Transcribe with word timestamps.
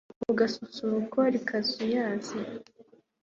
ku 0.21 0.31
gasusuruko 0.39 1.19
rikazuyaza 1.33 2.37